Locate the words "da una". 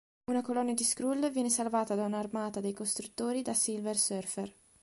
1.93-2.17